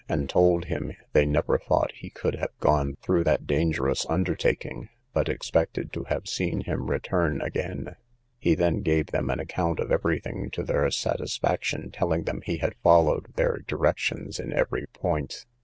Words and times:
and 0.09 0.27
told 0.31 0.65
him 0.65 0.93
they 1.13 1.27
never 1.27 1.59
thought 1.59 1.91
he 1.91 2.09
could 2.09 2.33
have 2.33 2.57
gone 2.59 2.95
through 3.03 3.23
that 3.23 3.45
dangerous 3.45 4.03
undertaking, 4.09 4.89
but 5.13 5.29
expected 5.29 5.93
to 5.93 6.05
have 6.05 6.27
seen 6.27 6.61
him 6.61 6.89
return 6.89 7.39
again. 7.39 7.95
He 8.39 8.55
then 8.55 8.81
gave 8.81 9.11
them 9.11 9.29
an 9.29 9.39
account 9.39 9.79
of 9.79 9.91
every 9.91 10.19
thing 10.19 10.49
to 10.53 10.63
their 10.63 10.89
satisfaction, 10.89 11.91
telling 11.91 12.23
them 12.23 12.41
he 12.43 12.57
had 12.57 12.73
followed 12.81 13.35
their 13.35 13.59
directions 13.67 14.39
in 14.39 14.51
every 14.51 14.87
point. 14.87 15.45